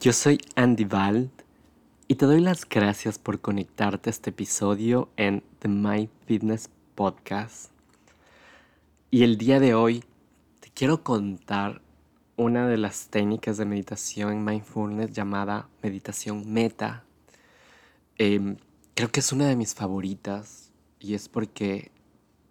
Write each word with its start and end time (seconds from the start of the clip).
Yo 0.00 0.14
soy 0.14 0.38
Andy 0.56 0.84
Vald 0.84 1.28
y 2.08 2.14
te 2.14 2.24
doy 2.24 2.40
las 2.40 2.66
gracias 2.66 3.18
por 3.18 3.38
conectarte 3.38 4.08
a 4.08 4.12
este 4.12 4.30
episodio 4.30 5.10
en 5.18 5.42
The 5.58 5.68
My 5.68 6.08
Fitness 6.24 6.70
Podcast. 6.94 7.70
Y 9.10 9.24
el 9.24 9.36
día 9.36 9.60
de 9.60 9.74
hoy 9.74 10.02
te 10.60 10.70
quiero 10.70 11.04
contar 11.04 11.82
una 12.36 12.66
de 12.66 12.78
las 12.78 13.08
técnicas 13.08 13.58
de 13.58 13.66
meditación 13.66 14.32
en 14.32 14.42
mindfulness 14.42 15.12
llamada 15.12 15.68
meditación 15.82 16.50
meta. 16.50 17.04
Em, 18.16 18.56
creo 18.94 19.10
que 19.10 19.20
es 19.20 19.32
una 19.32 19.48
de 19.48 19.56
mis 19.56 19.74
favoritas 19.74 20.72
y 20.98 21.12
es 21.12 21.28
porque 21.28 21.90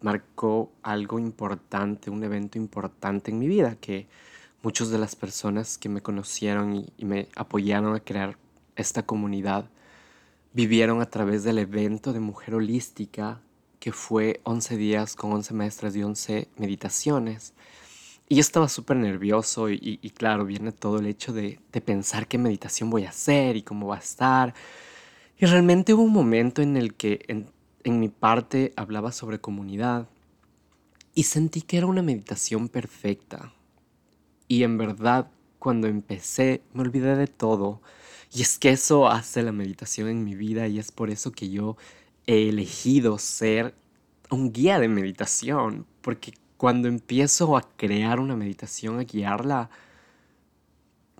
marcó 0.02 0.71
algo 0.84 1.18
importante, 1.18 2.11
un 2.11 2.23
evento 2.23 2.59
importante 2.59 3.31
en 3.31 3.39
mi 3.39 3.47
vida 3.47 3.75
que 3.75 4.05
muchas 4.62 4.89
de 4.89 4.98
las 4.98 5.16
personas 5.16 5.78
que 5.78 5.89
me 5.89 6.02
conocieron 6.02 6.88
y, 6.98 7.05
me 7.05 7.28
apoyaron 7.36 7.96
a 7.96 8.00
crear 8.00 8.38
esta 8.76 9.04
comunidad 9.04 9.70
vivieron 10.54 11.02
a 11.02 11.09
través 11.09 11.44
del 11.44 11.59
evento 11.59 12.13
de 12.13 12.20
Mujer 12.20 12.55
Holística, 12.55 13.41
que 13.80 13.91
fue 13.91 14.41
11 14.44 14.77
días 14.77 15.16
con 15.16 15.31
11 15.31 15.53
maestras 15.53 15.95
y 15.95 16.03
11 16.03 16.50
meditaciones. 16.58 17.53
Y 18.27 18.36
yo 18.36 18.41
estaba 18.41 18.70
súper 18.70 18.98
nervioso 18.98 19.70
y, 19.70 19.98
claro, 20.16 20.45
viene 20.45 20.72
todo 20.72 21.00
el 21.00 21.08
hecho 21.08 21.34
de, 21.34 21.59
pensar 21.84 22.28
qué 22.28 22.38
meditación 22.38 22.89
voy 22.89 23.05
a 23.05 23.09
hacer 23.09 23.55
y 23.55 23.64
cómo 23.64 23.88
va 23.88 23.95
a 23.95 24.00
estar. 24.00 24.53
Y 25.39 25.45
realmente 25.45 25.94
hubo 25.94 26.03
un 26.03 26.14
momento 26.14 26.62
en 26.62 26.78
el 26.78 26.94
que 26.94 27.26
en, 27.28 27.50
en 27.84 28.00
mi 28.00 28.09
parte 28.09 28.73
hablaba 28.76 29.12
sobre 29.12 29.39
comunidad 29.39 30.08
y 31.16 31.23
sentí 31.23 31.62
que 31.62 31.78
era 31.78 31.88
una 31.88 32.03
meditación 32.03 32.70
perfecta, 32.70 33.53
y 34.49 34.63
en 34.63 34.80
verdad, 34.80 35.31
cuando 35.59 35.88
empecé, 35.88 36.63
me 36.73 36.81
olvidé 36.81 37.16
de 37.16 37.27
todo. 37.27 37.81
Y 38.34 38.41
es 38.41 38.58
que 38.58 38.72
eso 38.72 39.08
hace 39.08 39.44
la 39.44 39.52
meditación 39.52 40.09
en 40.09 40.23
mi 40.23 40.34
vida 40.34 40.67
y 40.67 40.80
es 40.80 40.92
por 40.92 41.11
eso 41.11 41.31
que 41.31 41.52
yo 41.52 41.78
he 42.25 42.50
elegido 42.50 43.20
ser 43.20 43.75
un 44.31 44.52
guía 44.52 44.80
de 44.80 44.88
meditación. 44.88 45.86
Porque 46.02 46.33
cuando 46.58 46.88
empiezo 46.88 47.55
a 47.55 47.61
crear 47.77 48.20
una 48.20 48.36
meditación, 48.36 49.00
a 49.00 49.03
guiarla, 49.03 49.70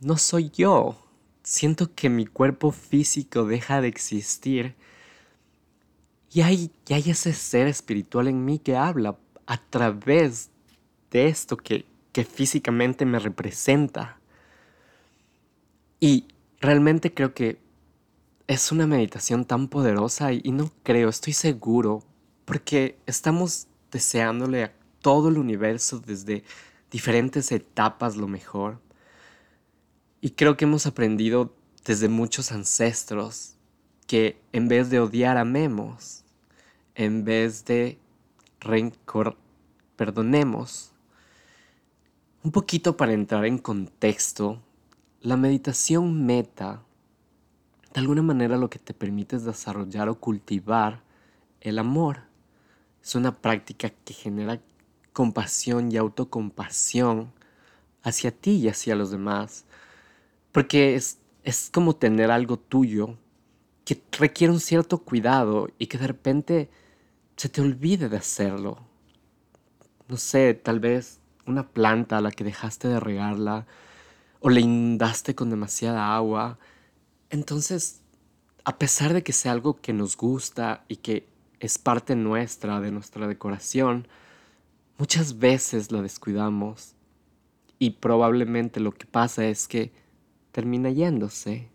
no 0.02 0.17
soy 0.17 0.50
yo. 0.50 0.97
Siento 1.44 1.94
que 1.94 2.09
mi 2.09 2.25
cuerpo 2.25 2.72
físico 2.72 3.45
deja 3.45 3.80
de 3.80 3.89
existir. 3.89 4.75
Y 6.33 6.41
hay, 6.41 6.72
y 6.88 6.94
hay 6.95 7.11
ese 7.11 7.33
ser 7.33 7.67
espiritual 7.67 8.27
en 8.27 8.44
mí 8.44 8.57
que 8.57 8.75
habla 8.75 9.19
a 9.45 9.57
través 9.57 10.50
de 11.11 11.27
esto 11.27 11.57
que, 11.57 11.85
que 12.11 12.23
físicamente 12.23 13.05
me 13.05 13.19
representa. 13.19 14.19
Y 15.99 16.27
realmente 16.59 17.13
creo 17.13 17.33
que 17.33 17.59
es 18.47 18.71
una 18.71 18.88
meditación 18.88 19.45
tan 19.45 19.67
poderosa 19.67 20.33
y, 20.33 20.41
no 20.51 20.71
creo, 20.83 21.09
estoy 21.09 21.33
seguro, 21.33 22.03
porque 22.45 22.97
estamos 23.05 23.67
deseándole 23.91 24.63
a 24.63 24.73
todo 25.01 25.29
el 25.29 25.38
universo 25.38 25.99
desde 25.99 26.43
diferentes 26.89 27.51
etapas 27.51 28.16
lo 28.16 28.27
mejor. 28.27 28.81
Y 30.21 30.31
creo 30.31 30.57
que 30.57 30.66
hemos 30.66 30.85
aprendido 30.85 31.55
desde 31.85 32.09
muchos 32.09 32.51
ancestros 32.51 33.55
que 34.07 34.41
en 34.51 34.67
vez 34.67 34.89
de 34.89 34.99
odiar 34.99 35.38
amemos, 35.38 36.23
en 36.95 37.23
vez 37.23 37.66
de 37.66 37.99
rencor 38.59 39.38
perdonemos, 39.95 40.88
un 42.43 42.51
poquito 42.51 42.95
para 42.95 43.13
entrar 43.13 43.45
en 43.45 43.57
contexto, 43.57 44.61
la 45.21 45.35
meditación 45.35 46.25
meta 46.25 46.83
de 47.93 47.99
alguna 47.99 48.21
manera 48.21 48.57
lo 48.57 48.69
que 48.69 48.79
te 48.79 48.93
permite 48.93 49.35
es 49.35 49.43
desarrollar 49.43 50.09
o 50.09 50.19
cultivar 50.19 51.01
el 51.61 51.79
amor. 51.79 52.21
Es 53.03 53.15
una 53.15 53.35
práctica 53.35 53.89
que 53.89 54.13
genera 54.13 54.61
compasión 55.11 55.91
y 55.91 55.97
autocompasión 55.97 57.33
hacia 58.03 58.31
ti 58.31 58.51
y 58.51 58.69
hacia 58.69 58.95
los 58.95 59.11
demás. 59.11 59.66
Porque 60.51 60.95
es, 60.95 61.17
es 61.44 61.69
como 61.73 61.95
tener 61.95 62.31
algo 62.31 62.57
tuyo 62.57 63.17
que 63.85 64.01
requiere 64.19 64.53
un 64.53 64.59
cierto 64.59 64.99
cuidado 64.99 65.69
y 65.79 65.88
que 65.88 65.97
de 65.97 66.07
repente 66.07 66.69
se 67.38 67.49
te 67.49 67.61
olvide 67.61 68.07
de 68.07 68.17
hacerlo. 68.17 68.78
No 70.07 70.17
sé, 70.17 70.53
tal 70.53 70.79
vez 70.79 71.19
una 71.49 71.67
planta 71.67 72.17
a 72.17 72.21
la 72.21 72.31
que 72.31 72.43
dejaste 72.43 72.87
de 72.87 72.99
regarla 72.99 73.65
o 74.39 74.49
le 74.49 74.61
inundaste 74.61 75.35
con 75.35 75.49
demasiada 75.49 76.15
agua. 76.15 76.57
Entonces, 77.29 78.01
a 78.63 78.77
pesar 78.77 79.13
de 79.13 79.23
que 79.23 79.33
sea 79.33 79.51
algo 79.51 79.81
que 79.81 79.93
nos 79.93 80.15
gusta 80.15 80.83
y 80.87 80.97
que 80.97 81.27
es 81.59 81.77
parte 81.77 82.15
nuestra, 82.15 82.79
de 82.79 82.91
nuestra 82.91 83.27
decoración, 83.27 84.07
muchas 84.97 85.39
veces 85.39 85.91
la 85.91 86.01
descuidamos 86.01 86.95
y 87.79 87.91
probablemente 87.91 88.79
lo 88.79 88.93
que 88.93 89.05
pasa 89.05 89.45
es 89.45 89.67
que 89.67 89.91
termina 90.51 90.89
yéndose. 90.89 91.69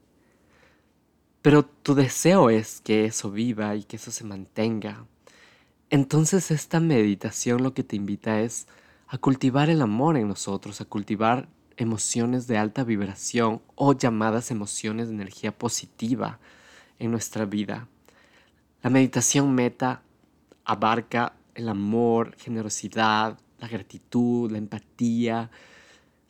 Pero 1.43 1.65
tu 1.65 1.95
deseo 1.95 2.51
es 2.51 2.81
que 2.81 3.05
eso 3.05 3.31
viva 3.31 3.75
y 3.75 3.85
que 3.85 3.97
eso 3.97 4.11
se 4.11 4.25
mantenga. 4.25 5.07
Entonces 5.91 6.51
esta 6.51 6.81
meditación 6.81 7.63
lo 7.63 7.75
que 7.75 7.85
te 7.85 7.97
invita 7.97 8.41
es 8.41 8.67
a 9.15 9.19
cultivar 9.19 9.71
el 9.71 9.81
amor 9.81 10.17
en 10.17 10.27
nosotros, 10.27 10.81
a 10.81 10.87
cultivar 10.87 11.49
emociones 11.77 12.49
de 12.49 12.59
alta 12.59 12.83
vibración 12.83 13.63
o 13.77 13.93
llamadas 13.93 14.51
emociones 14.51 15.07
de 15.07 15.15
energía 15.15 15.57
positiva 15.57 16.41
en 16.99 17.13
nuestra 17.13 17.45
vida. 17.45 17.87
La 18.83 18.91
meditación 18.91 19.55
meta 19.55 20.03
abarca 20.65 21.37
el 21.55 21.69
amor, 21.69 22.35
generosidad, 22.39 23.39
la 23.61 23.69
gratitud, 23.69 24.51
la 24.51 24.59
empatía, 24.59 25.49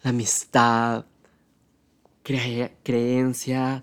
la 0.02 0.10
amistad, 0.10 1.06
creencia, 2.22 3.82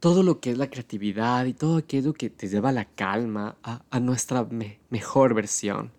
todo 0.00 0.22
lo 0.22 0.38
que 0.38 0.50
es 0.50 0.58
la 0.58 0.68
creatividad 0.68 1.46
y 1.46 1.54
todo 1.54 1.78
aquello 1.78 2.12
que 2.12 2.28
te 2.28 2.48
lleva 2.48 2.68
a 2.68 2.72
la 2.72 2.84
calma, 2.84 3.56
a, 3.62 4.00
nuestra 4.00 4.46
mejor 4.90 5.32
versión. 5.32 5.92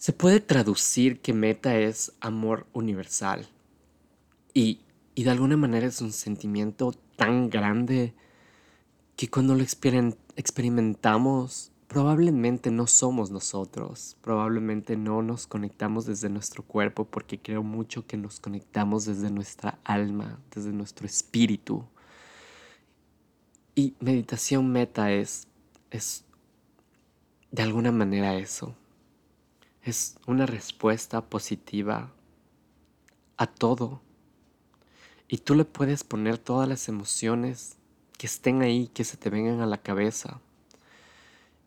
Se 0.00 0.12
puede 0.14 0.40
traducir 0.40 1.20
que 1.20 1.34
meta 1.34 1.76
es 1.76 2.14
amor 2.22 2.66
universal 2.72 3.46
y, 4.54 4.80
de 5.14 5.28
alguna 5.28 5.58
manera 5.58 5.86
es 5.86 6.00
un 6.00 6.12
sentimiento 6.12 6.92
tan 7.16 7.50
grande 7.50 8.14
que 9.14 9.28
cuando 9.28 9.54
lo 9.54 9.62
experimentamos 9.62 11.72
probablemente 11.86 12.70
no 12.70 12.86
somos 12.86 13.30
nosotros, 13.30 14.16
probablemente 14.22 14.96
no 14.96 15.20
nos 15.20 15.46
conectamos 15.46 16.06
desde 16.06 16.30
nuestro 16.30 16.62
cuerpo 16.62 17.04
porque 17.04 17.38
creo 17.38 17.62
mucho 17.62 18.06
que 18.06 18.16
nos 18.16 18.40
conectamos 18.40 19.04
desde 19.04 19.30
nuestra 19.30 19.80
alma, 19.84 20.40
desde 20.54 20.72
nuestro 20.72 21.04
espíritu. 21.04 21.84
Y 23.74 23.92
meditación 24.00 24.72
meta 24.72 25.12
es, 25.12 25.46
es 25.90 26.24
de 27.50 27.62
alguna 27.62 27.92
manera 27.92 28.34
eso 28.36 28.74
es 29.82 30.16
una 30.26 30.46
respuesta 30.46 31.22
positiva 31.22 32.12
a 33.36 33.46
todo. 33.46 34.00
Y 35.28 35.38
tú 35.38 35.54
le 35.54 35.64
puedes 35.64 36.04
poner 36.04 36.38
todas 36.38 36.68
las 36.68 36.88
emociones 36.88 37.76
que 38.18 38.26
estén 38.26 38.62
ahí, 38.62 38.88
que 38.88 39.04
se 39.04 39.16
te 39.16 39.30
vengan 39.30 39.60
a 39.60 39.66
la 39.66 39.78
cabeza. 39.78 40.40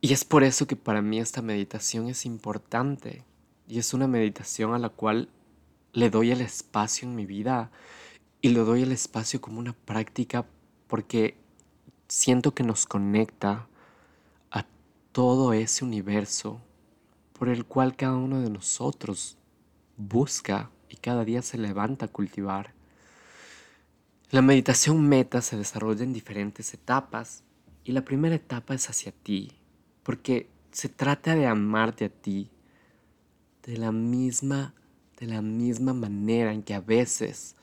Y 0.01 0.13
es 0.13 0.25
por 0.25 0.43
eso 0.43 0.67
que 0.67 0.75
para 0.75 1.01
mí 1.01 1.19
esta 1.19 1.41
meditación 1.41 2.07
es 2.07 2.25
importante. 2.25 3.23
Y 3.67 3.79
es 3.79 3.93
una 3.93 4.07
meditación 4.07 4.73
a 4.73 4.79
la 4.79 4.89
cual 4.89 5.29
le 5.93 6.09
doy 6.09 6.31
el 6.31 6.41
espacio 6.41 7.07
en 7.07 7.15
mi 7.15 7.25
vida. 7.25 7.71
Y 8.41 8.49
le 8.49 8.59
doy 8.59 8.83
el 8.83 8.91
espacio 8.91 9.41
como 9.41 9.59
una 9.59 9.73
práctica 9.73 10.45
porque 10.87 11.37
siento 12.09 12.53
que 12.53 12.63
nos 12.63 12.85
conecta 12.85 13.67
a 14.51 14.65
todo 15.13 15.53
ese 15.53 15.85
universo 15.85 16.61
por 17.43 17.49
el 17.49 17.65
cual 17.65 17.97
cada 17.97 18.15
uno 18.15 18.39
de 18.39 18.49
nosotros 18.49 19.37
busca 19.97 20.71
y 20.87 20.95
cada 20.95 21.25
día 21.25 21.41
se 21.41 21.57
levanta 21.57 22.05
a 22.05 22.07
cultivar. 22.07 22.73
La 24.31 24.41
meditación 24.41 25.09
meta 25.09 25.41
se 25.41 25.57
desarrolla 25.57 26.05
en 26.05 26.13
diferentes 26.13 26.73
etapas 26.73 27.43
y 27.83 27.91
la 27.91 28.05
primera 28.05 28.33
etapa 28.33 28.75
es 28.75 28.89
hacia 28.89 29.11
ti, 29.11 29.51
porque 30.03 30.47
se 30.71 30.87
trata 30.87 31.35
de 31.35 31.45
amarte 31.45 32.05
a 32.05 32.09
ti 32.09 32.49
de 33.63 33.75
la 33.75 33.91
misma 33.91 34.73
de 35.19 35.27
la 35.27 35.41
misma 35.41 35.93
manera 35.93 36.53
en 36.53 36.63
que 36.63 36.75
a 36.75 36.79
veces 36.79 37.57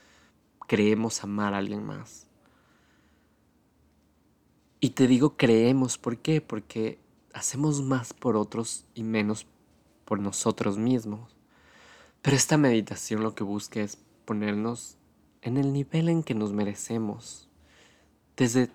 creemos 0.67 1.25
amar 1.25 1.55
a 1.55 1.57
alguien 1.57 1.83
más. 1.87 2.27
Y 4.79 4.91
te 4.91 5.07
digo 5.07 5.39
creemos, 5.39 5.97
¿por 5.97 6.19
qué? 6.19 6.43
Porque 6.43 6.99
hacemos 7.33 7.81
más 7.81 8.13
por 8.13 8.37
otros 8.37 8.85
y 8.95 9.05
menos 9.05 9.47
por 10.11 10.19
nosotros 10.19 10.77
mismos. 10.77 11.37
Pero 12.21 12.37
esta 12.37 12.57
meditación 12.57 13.23
lo 13.23 13.37
que 13.37 13.45
busca 13.45 13.81
es 13.81 13.97
ponernos 14.25 14.99
en 15.41 15.57
el 15.57 15.73
nivel 15.73 16.09
en 16.09 16.25
que 16.25 16.35
nos 16.35 16.53
merecemos, 16.53 17.49
desde 18.37 18.73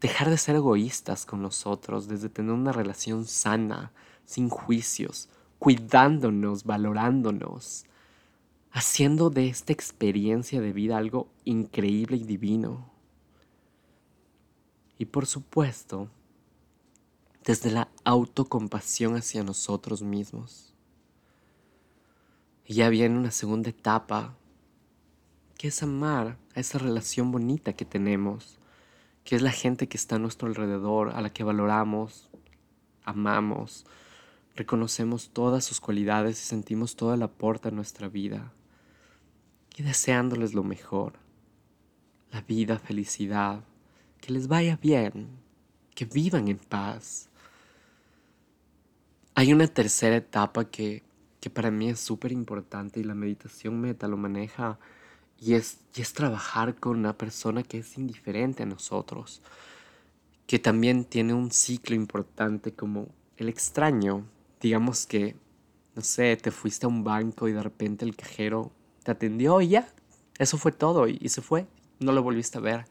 dejar 0.00 0.30
de 0.30 0.38
ser 0.38 0.56
egoístas 0.56 1.26
con 1.26 1.42
nosotros, 1.42 2.08
desde 2.08 2.30
tener 2.30 2.52
una 2.52 2.72
relación 2.72 3.26
sana, 3.26 3.92
sin 4.24 4.48
juicios, 4.48 5.28
cuidándonos, 5.58 6.64
valorándonos, 6.64 7.84
haciendo 8.70 9.28
de 9.28 9.48
esta 9.48 9.74
experiencia 9.74 10.62
de 10.62 10.72
vida 10.72 10.96
algo 10.96 11.28
increíble 11.44 12.16
y 12.16 12.24
divino. 12.24 12.90
Y 14.96 15.04
por 15.04 15.26
supuesto, 15.26 16.08
desde 17.44 17.70
la 17.70 17.85
autocompasión 18.06 19.16
hacia 19.16 19.42
nosotros 19.42 20.02
mismos. 20.02 20.72
Y 22.64 22.74
ya 22.74 22.88
viene 22.88 23.18
una 23.18 23.32
segunda 23.32 23.70
etapa, 23.70 24.36
que 25.58 25.68
es 25.68 25.82
amar 25.82 26.38
a 26.54 26.60
esa 26.60 26.78
relación 26.78 27.32
bonita 27.32 27.72
que 27.72 27.84
tenemos, 27.84 28.58
que 29.24 29.34
es 29.34 29.42
la 29.42 29.50
gente 29.50 29.88
que 29.88 29.96
está 29.96 30.16
a 30.16 30.18
nuestro 30.20 30.46
alrededor, 30.46 31.10
a 31.10 31.20
la 31.20 31.30
que 31.30 31.42
valoramos, 31.42 32.30
amamos, 33.04 33.86
reconocemos 34.54 35.30
todas 35.30 35.64
sus 35.64 35.80
cualidades 35.80 36.40
y 36.40 36.44
sentimos 36.46 36.94
todo 36.94 37.12
el 37.12 37.22
aporte 37.24 37.68
a 37.68 37.72
nuestra 37.72 38.08
vida. 38.08 38.52
Y 39.76 39.82
deseándoles 39.82 40.54
lo 40.54 40.62
mejor, 40.62 41.14
la 42.30 42.40
vida, 42.40 42.78
felicidad, 42.78 43.64
que 44.20 44.32
les 44.32 44.46
vaya 44.46 44.76
bien, 44.76 45.26
que 45.96 46.04
vivan 46.04 46.46
en 46.46 46.58
paz. 46.58 47.30
Hay 49.38 49.52
una 49.52 49.66
tercera 49.66 50.16
etapa 50.16 50.64
que, 50.70 51.02
que 51.40 51.50
para 51.50 51.70
mí 51.70 51.90
es 51.90 52.00
súper 52.00 52.32
importante 52.32 53.00
y 53.00 53.04
la 53.04 53.14
meditación 53.14 53.78
meta 53.78 54.08
lo 54.08 54.16
maneja 54.16 54.78
y 55.38 55.52
es, 55.52 55.76
y 55.94 56.00
es 56.00 56.14
trabajar 56.14 56.76
con 56.76 56.96
una 56.96 57.18
persona 57.18 57.62
que 57.62 57.80
es 57.80 57.98
indiferente 57.98 58.62
a 58.62 58.66
nosotros, 58.66 59.42
que 60.46 60.58
también 60.58 61.04
tiene 61.04 61.34
un 61.34 61.50
ciclo 61.50 61.94
importante 61.94 62.72
como 62.72 63.08
el 63.36 63.50
extraño, 63.50 64.24
digamos 64.58 65.04
que, 65.04 65.36
no 65.94 66.00
sé, 66.00 66.34
te 66.38 66.50
fuiste 66.50 66.86
a 66.86 66.88
un 66.88 67.04
banco 67.04 67.46
y 67.46 67.52
de 67.52 67.62
repente 67.62 68.06
el 68.06 68.16
cajero 68.16 68.72
te 69.02 69.10
atendió 69.10 69.60
y 69.60 69.68
ya, 69.68 69.86
eso 70.38 70.56
fue 70.56 70.72
todo 70.72 71.08
y, 71.08 71.28
se 71.28 71.42
fue, 71.42 71.66
no 72.00 72.12
lo 72.12 72.22
volviste 72.22 72.56
a 72.56 72.62
ver. 72.62 72.86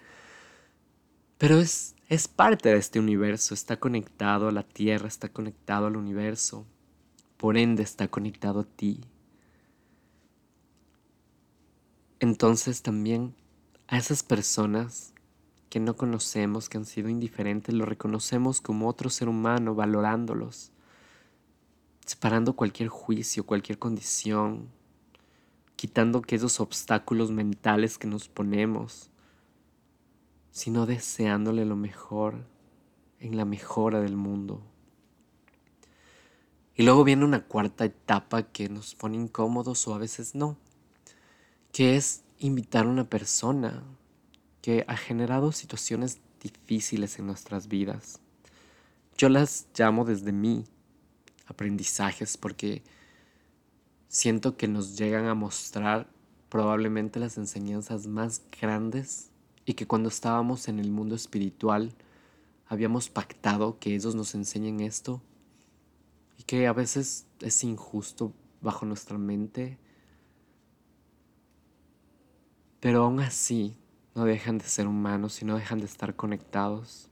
Pero 1.38 1.60
es, 1.60 1.96
es 2.08 2.28
parte 2.28 2.70
de 2.70 2.78
este 2.78 3.00
universo, 3.00 3.54
está 3.54 3.78
conectado 3.78 4.48
a 4.48 4.52
la 4.52 4.64
Tierra, 4.64 5.08
está 5.08 5.30
conectado 5.30 5.88
al 5.88 5.98
universo, 5.98 6.66
por 7.38 7.58
ende 7.58 7.84
está 7.84 8.08
conectado 8.08 8.62
a 8.62 8.66
ti. 8.66 9.02
Entonces 12.20 12.82
también 12.82 13.36
a 13.88 13.98
esas 13.98 14.24
personas 14.24 15.14
que 15.70 15.80
no 15.80 15.96
conocemos, 15.96 16.70
que 16.70 16.78
han 16.78 16.86
sido 16.86 17.10
indiferentes, 17.10 17.76
lo 17.76 17.86
reconocemos 17.86 18.62
como 18.62 18.88
otro 18.88 19.10
ser 19.10 19.28
humano, 19.28 19.76
valorándolos 19.76 20.72
separando 22.06 22.56
cualquier 22.56 22.90
juicio, 22.90 23.46
cualquier 23.46 23.80
condición, 23.80 24.70
quitando 25.76 26.20
aquellos 26.20 26.60
obstáculos 26.60 27.32
mentales 27.32 27.98
que 27.98 28.08
nos 28.08 28.30
ponemos, 28.30 29.10
sino 30.56 30.86
deseándole 30.86 31.66
lo 31.66 31.76
mejor 31.76 32.48
en 33.20 33.36
la 33.36 33.44
mejora 33.44 34.00
del 34.00 34.16
mundo. 34.16 34.64
Y 36.76 36.84
luego 36.84 37.04
viene 37.04 37.26
una 37.26 37.44
cuarta 37.44 37.84
etapa 37.84 38.44
que 38.44 38.70
nos 38.70 38.96
pone 38.96 39.18
incómodos 39.18 39.86
o 39.86 39.94
a 39.94 39.98
veces 39.98 40.34
no, 40.34 40.56
que 41.74 41.98
es 41.98 42.24
invitar 42.40 42.86
a 42.86 42.90
una 42.90 43.10
persona 43.10 43.84
que 44.62 44.86
ha 44.88 44.96
generado 44.96 45.52
situaciones 45.52 46.22
difíciles 46.42 47.20
en 47.20 47.28
nuestras 47.28 47.68
vidas. 47.68 48.22
Yo 49.18 49.28
las 49.28 49.68
llamo 49.78 50.06
desde 50.06 50.32
mí 50.32 50.64
aprendizajes 51.48 52.38
porque 52.38 52.82
siento 54.08 54.56
que 54.56 54.70
nos 54.70 54.98
llegan 54.98 55.26
a 55.26 55.36
mostrar 55.36 56.08
probablemente 56.48 57.20
las 57.20 57.38
enseñanzas 57.38 58.08
más 58.08 58.42
grandes 58.58 59.32
y 59.66 59.74
que 59.74 59.88
cuando 59.88 60.10
estábamos 60.10 60.68
en 60.68 60.80
el 60.80 60.92
mundo 60.92 61.16
espiritual 61.16 61.92
habíamos 62.68 63.10
pactado 63.10 63.80
que 63.80 63.96
ellos 63.96 64.16
nos 64.16 64.36
enseñen 64.36 64.80
esto 64.80 65.22
y 66.38 66.44
que 66.44 66.68
a 66.68 66.74
veces 66.74 67.28
es 67.42 67.64
injusto 67.64 68.34
bajo 68.62 68.86
nuestra 68.86 69.18
mente, 69.18 69.78
pero 72.80 73.04
aún 73.04 73.20
así 73.20 73.76
no 74.16 74.26
dejan 74.26 74.58
de 74.58 74.66
ser 74.66 74.88
humanos 74.88 75.42
y 75.42 75.46
no 75.46 75.58
dejan 75.58 75.80
de 75.80 75.86
estar 75.86 76.16
conectados. 76.16 77.10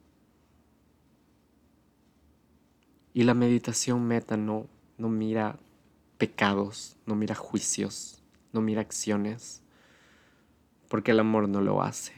Y 3.13 3.23
la 3.23 3.33
meditación 3.33 4.03
meta 4.07 4.37
no, 4.37 4.67
no 4.97 5.09
mira 5.09 5.59
pecados, 6.17 6.95
no 7.05 7.15
mira 7.15 7.35
juicios, 7.35 8.23
no 8.51 8.61
mira 8.61 8.81
acciones, 8.81 9.61
porque 10.89 11.11
el 11.11 11.19
amor 11.19 11.47
no 11.49 11.61
lo 11.61 11.83
hace. 11.83 12.13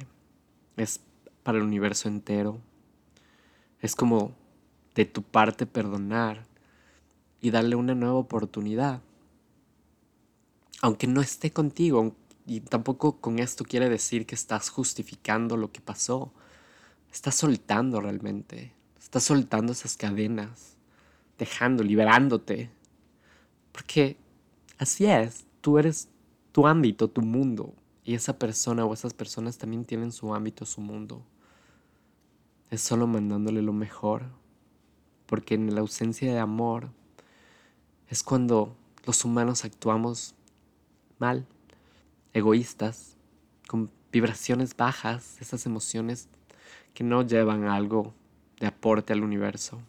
Es 0.78 1.00
para 1.44 1.58
el 1.58 1.64
universo 1.64 2.08
entero. 2.08 2.60
Es 3.82 3.96
como 3.96 4.34
de 4.96 5.06
tu 5.06 5.22
parte 5.22 5.66
perdonar 5.66 6.46
y 7.42 7.52
darle 7.52 7.76
una 7.76 7.96
nueva 7.96 8.16
oportunidad. 8.16 9.02
Aunque 10.82 11.08
no 11.08 11.22
esté 11.22 11.52
contigo, 11.52 12.16
y 12.48 12.62
tampoco 12.62 13.20
con 13.20 13.40
esto 13.40 13.64
quiere 13.64 13.90
decir 13.90 14.26
que 14.26 14.36
estás 14.36 14.70
justificando 14.70 15.58
lo 15.58 15.72
que 15.72 15.82
pasó. 15.82 16.32
Estás 17.12 17.36
soltando 17.36 18.02
realmente. 18.02 18.74
Estás 19.00 19.24
soltando 19.24 19.72
esas 19.72 19.98
cadenas 19.98 20.76
dejando, 21.38 21.84
liberándote. 21.84 22.70
Porque 23.72 24.18
así 24.78 25.06
es, 25.06 25.46
tú 25.62 25.80
eres 25.80 26.08
tu 26.52 26.68
ámbito, 26.68 27.10
tu 27.10 27.22
mundo. 27.22 27.74
Y 28.06 28.14
esa 28.14 28.38
persona 28.38 28.86
o 28.86 28.94
esas 28.94 29.16
personas 29.16 29.58
también 29.58 29.84
tienen 29.84 30.12
su 30.12 30.34
ámbito, 30.36 30.64
su 30.66 30.80
mundo. 30.80 31.26
Es 32.70 32.82
solo 32.82 33.08
mandándole 33.08 33.64
lo 33.64 33.74
mejor. 33.74 34.28
Porque 35.26 35.56
en 35.56 35.74
la 35.74 35.82
ausencia 35.82 36.32
de 36.32 36.38
amor 36.38 36.92
es 38.08 38.22
cuando 38.22 38.78
los 39.06 39.26
humanos 39.26 39.66
actuamos 39.66 40.36
mal, 41.18 41.48
egoístas, 42.32 43.18
con 43.68 43.90
vibraciones 44.12 44.78
bajas, 44.78 45.42
esas 45.42 45.66
emociones 45.66 46.30
que 46.94 47.04
no 47.04 47.24
llevan 47.24 47.64
algo 47.64 48.14
de 48.60 48.68
aporte 48.68 49.14
al 49.14 49.24
universo. 49.24 49.82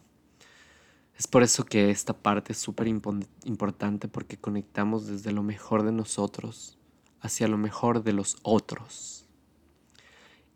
Es 1.18 1.26
por 1.26 1.42
eso 1.42 1.66
que 1.66 1.90
esta 1.90 2.14
parte 2.14 2.52
es 2.52 2.58
súper 2.58 2.88
importante 2.88 4.08
porque 4.08 4.38
conectamos 4.38 5.06
desde 5.06 5.32
lo 5.32 5.42
mejor 5.42 5.82
de 5.82 5.92
nosotros 5.92 6.78
hacia 7.26 7.48
lo 7.48 7.58
mejor 7.58 8.02
de 8.02 8.12
los 8.12 8.38
otros. 8.42 9.26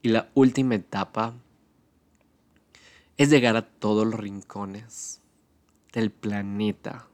Y 0.02 0.08
la 0.08 0.30
última 0.34 0.74
etapa 0.74 1.34
es 3.16 3.28
llegar 3.28 3.56
a 3.56 3.66
todos 3.66 4.06
los 4.06 4.18
rincones 4.18 5.20
del 5.92 6.10
planeta 6.10 7.06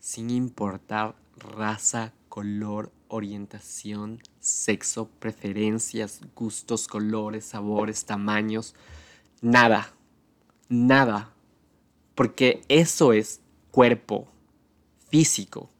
sin 0.00 0.30
importar 0.30 1.16
raza, 1.36 2.12
color, 2.28 2.92
orientación, 3.08 4.20
sexo, 4.40 5.08
preferencias, 5.18 6.20
gustos, 6.34 6.88
colores, 6.88 7.44
sabores, 7.44 8.04
tamaños, 8.04 8.74
nada, 9.40 9.92
nada 10.68 11.32
porque 12.14 12.62
eso 12.68 13.12
es 13.12 13.40
cuerpo 13.70 14.28
físico. 15.08 15.70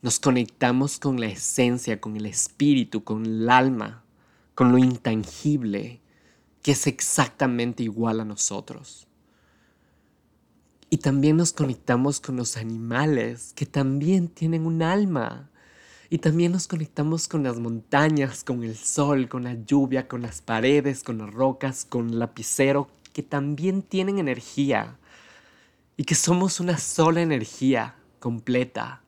Nos 0.00 0.20
conectamos 0.20 0.98
con 0.98 1.18
la 1.20 1.26
esencia, 1.26 2.00
con 2.00 2.16
el 2.16 2.26
espíritu, 2.26 3.02
con 3.02 3.26
el 3.26 3.50
alma, 3.50 4.04
con 4.54 4.70
lo 4.70 4.78
intangible, 4.78 6.00
que 6.62 6.72
es 6.72 6.86
exactamente 6.86 7.82
igual 7.82 8.20
a 8.20 8.24
nosotros. 8.24 9.08
Y 10.90 10.98
también 10.98 11.36
nos 11.36 11.52
conectamos 11.52 12.20
con 12.20 12.36
los 12.36 12.56
animales, 12.56 13.52
que 13.54 13.66
también 13.66 14.28
tienen 14.28 14.66
un 14.66 14.82
alma. 14.82 15.50
Y 16.10 16.18
también 16.18 16.52
nos 16.52 16.68
conectamos 16.68 17.28
con 17.28 17.42
las 17.42 17.58
montañas, 17.58 18.42
con 18.44 18.62
el 18.62 18.76
sol, 18.76 19.28
con 19.28 19.44
la 19.44 19.54
lluvia, 19.54 20.08
con 20.08 20.22
las 20.22 20.40
paredes, 20.40 21.02
con 21.02 21.18
las 21.18 21.34
rocas, 21.34 21.84
con 21.84 22.08
el 22.08 22.20
lapicero, 22.20 22.88
que 23.12 23.22
también 23.22 23.82
tienen 23.82 24.18
energía 24.18 24.96
y 25.96 26.04
que 26.04 26.14
somos 26.14 26.60
una 26.60 26.78
sola 26.78 27.20
energía 27.20 27.96
completa. 28.20 29.02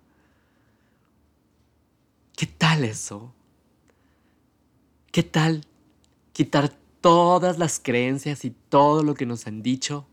¿Qué 2.40 2.46
tal 2.46 2.84
eso? 2.84 3.34
¿Qué 5.12 5.22
tal 5.22 5.66
quitar 6.32 6.70
todas 7.02 7.58
las 7.58 7.78
creencias 7.78 8.46
y 8.46 8.50
todo 8.50 9.02
lo 9.02 9.12
que 9.12 9.26
nos 9.26 9.46
han 9.46 9.60
dicho 9.60 10.06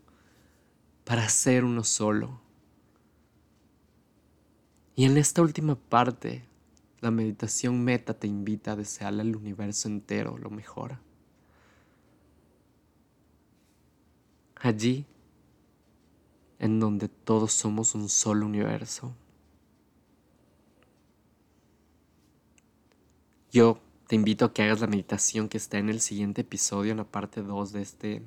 para 1.05 1.29
ser 1.29 1.63
uno 1.63 1.85
solo? 1.85 2.41
Y 4.97 5.05
en 5.05 5.15
esta 5.15 5.41
última 5.41 5.75
parte 5.75 6.43
La 6.99 7.11
meditación 7.11 7.81
meta 7.85 8.13
te 8.13 8.27
invita 8.27 8.73
a 8.73 8.75
desearle 8.75 9.21
al 9.21 9.33
universo 9.33 9.87
entero 9.87 10.37
lo 10.37 10.49
mejor. 10.49 10.99
Allí, 14.57 15.05
en 16.59 16.81
donde 16.81 17.07
todos 17.07 17.53
somos 17.53 17.95
un 17.95 18.09
solo 18.09 18.45
universo. 18.45 19.15
Yo 23.57 23.79
te 24.05 24.13
invito 24.13 24.45
a 24.45 24.53
que 24.53 24.61
hagas 24.61 24.81
la 24.81 24.85
meditación 24.85 25.49
que 25.49 25.57
está 25.57 25.79
en 25.79 25.89
el 25.89 25.99
siguiente 25.99 26.41
episodio, 26.41 26.91
en 26.91 26.97
la 26.97 27.05
parte 27.05 27.41
2 27.41 27.71
de 27.71 27.81
este 27.81 28.21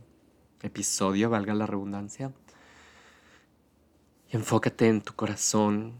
episodio, 0.61 1.31
valga 1.31 1.55
la 1.55 1.67
redundancia. 1.67 2.33
Enfócate 4.31 4.89
en 4.89 5.03
tu 5.03 5.13
corazón, 5.15 5.93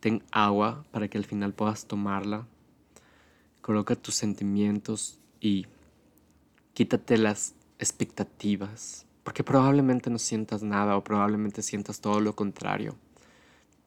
ten 0.00 0.22
agua 0.32 0.84
para 0.90 1.08
que 1.08 1.16
al 1.16 1.24
final 1.24 1.54
puedas 1.54 1.86
tomarla. 1.86 2.46
Coloca 3.62 3.96
tus 3.96 4.16
sentimientos 4.16 5.18
y 5.40 5.64
quítate 6.74 7.16
las 7.16 7.54
expectativas, 7.78 9.06
porque 9.24 9.44
probablemente 9.44 10.10
no 10.10 10.18
sientas 10.18 10.62
nada 10.62 10.98
o 10.98 11.02
probablemente 11.02 11.62
sientas 11.62 12.02
todo 12.02 12.20
lo 12.20 12.36
contrario. 12.36 12.96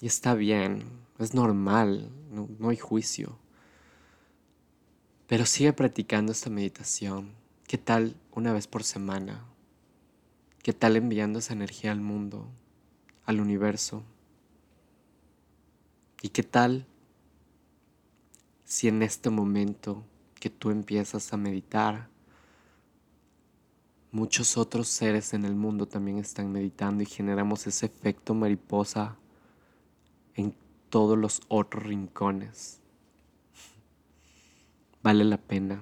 Y 0.01 0.07
está 0.07 0.33
bien, 0.33 0.85
es 1.19 1.35
normal, 1.35 2.09
no, 2.31 2.49
no 2.57 2.69
hay 2.69 2.77
juicio. 2.77 3.37
Pero 5.29 5.45
sigue 5.45 5.73
practicando 5.73 6.31
esta 6.31 6.49
meditación. 6.49 7.35
¿Qué 7.67 7.77
tal 7.77 8.15
una 8.31 8.51
vez 8.51 8.65
por 8.65 8.83
semana? 8.83 9.45
¿Qué 10.63 10.73
tal 10.73 10.95
enviando 10.95 11.37
esa 11.37 11.53
energía 11.53 11.91
al 11.91 12.01
mundo, 12.01 12.47
al 13.25 13.39
universo? 13.39 14.01
¿Y 16.23 16.29
qué 16.29 16.41
tal 16.41 16.87
si 18.65 18.87
en 18.87 19.03
este 19.03 19.29
momento 19.29 20.03
que 20.39 20.49
tú 20.49 20.71
empiezas 20.71 21.31
a 21.31 21.37
meditar, 21.37 22.09
muchos 24.11 24.57
otros 24.57 24.87
seres 24.87 25.35
en 25.35 25.45
el 25.45 25.53
mundo 25.53 25.87
también 25.87 26.17
están 26.17 26.51
meditando 26.51 27.03
y 27.03 27.05
generamos 27.05 27.67
ese 27.67 27.85
efecto 27.85 28.33
mariposa 28.33 29.15
en 30.33 30.55
todos 30.89 31.19
los 31.19 31.41
otros 31.49 31.83
rincones? 31.83 32.79
Vale 35.01 35.23
la 35.23 35.37
pena. 35.37 35.81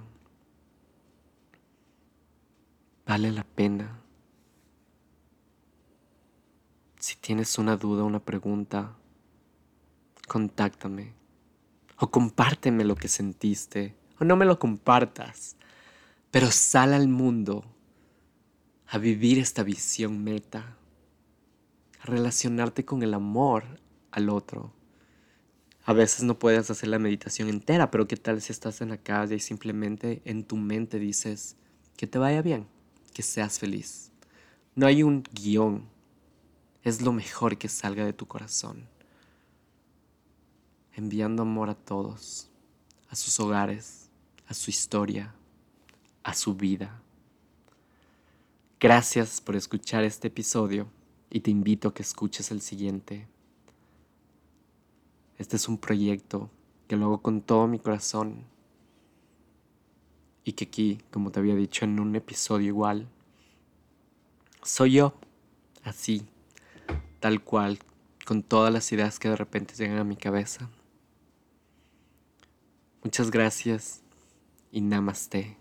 Vale 3.05 3.31
la 3.31 3.43
pena. 3.43 4.01
Si 6.99 7.15
tienes 7.15 7.57
una 7.57 7.77
duda, 7.77 8.03
una 8.03 8.19
pregunta, 8.19 8.95
contáctame 10.27 11.13
o 11.99 12.11
compárteme 12.11 12.83
lo 12.83 12.95
que 12.95 13.07
sentiste 13.07 13.95
o 14.19 14.25
no 14.25 14.35
me 14.35 14.45
lo 14.45 14.59
compartas, 14.59 15.55
pero 16.31 16.51
sal 16.51 16.93
al 16.93 17.07
mundo 17.07 17.63
a 18.87 18.97
vivir 18.97 19.39
esta 19.39 19.63
visión 19.63 20.23
meta, 20.23 20.77
a 22.01 22.05
relacionarte 22.05 22.85
con 22.85 23.03
el 23.03 23.13
amor 23.13 23.79
al 24.11 24.29
otro. 24.29 24.76
A 25.87 25.93
veces 25.93 26.23
no 26.23 26.37
puedes 26.37 26.69
hacer 26.69 26.89
la 26.89 26.99
meditación 26.99 27.47
entera, 27.47 27.89
pero 27.89 28.07
¿qué 28.07 28.17
tal 28.17 28.41
si 28.41 28.51
estás 28.51 28.81
en 28.81 28.89
la 28.89 28.97
calle 28.97 29.35
y 29.35 29.39
simplemente 29.39 30.21
en 30.25 30.43
tu 30.43 30.57
mente 30.57 30.99
dices 30.99 31.55
que 31.95 32.05
te 32.05 32.19
vaya 32.19 32.41
bien, 32.41 32.67
que 33.13 33.23
seas 33.23 33.57
feliz? 33.57 34.11
No 34.75 34.85
hay 34.85 35.01
un 35.01 35.23
guion, 35.33 35.87
es 36.83 37.01
lo 37.01 37.13
mejor 37.13 37.57
que 37.57 37.69
salga 37.69 38.05
de 38.05 38.13
tu 38.13 38.27
corazón 38.27 38.87
enviando 40.97 41.43
amor 41.43 41.69
a 41.69 41.75
todos, 41.75 42.49
a 43.07 43.15
sus 43.15 43.39
hogares, 43.39 44.09
a 44.47 44.55
su 44.55 44.71
historia, 44.71 45.33
a 46.23 46.33
su 46.33 46.55
vida. 46.55 47.01
Gracias 48.79 49.39
por 49.39 49.55
escuchar 49.55 50.03
este 50.03 50.27
episodio 50.29 50.89
y 51.29 51.41
te 51.41 51.51
invito 51.51 51.87
a 51.87 51.93
que 51.93 52.01
escuches 52.01 52.49
el 52.51 52.61
siguiente. 52.61 53.27
Este 55.37 55.55
es 55.55 55.67
un 55.67 55.77
proyecto 55.77 56.49
que 56.87 56.95
lo 56.95 57.05
hago 57.05 57.21
con 57.21 57.41
todo 57.41 57.67
mi 57.67 57.79
corazón 57.79 58.45
y 60.43 60.53
que 60.53 60.65
aquí, 60.65 60.99
como 61.11 61.31
te 61.31 61.39
había 61.39 61.55
dicho 61.55 61.85
en 61.85 61.99
un 61.99 62.15
episodio 62.15 62.67
igual, 62.67 63.07
soy 64.63 64.93
yo, 64.93 65.13
así, 65.83 66.25
tal 67.19 67.43
cual, 67.43 67.79
con 68.25 68.43
todas 68.43 68.71
las 68.71 68.91
ideas 68.91 69.19
que 69.19 69.29
de 69.29 69.35
repente 69.35 69.75
llegan 69.75 69.97
a 69.97 70.03
mi 70.03 70.15
cabeza. 70.15 70.69
Muchas 73.03 73.29
gracias 73.29 74.01
y 74.71 74.81
namaste. 74.81 75.56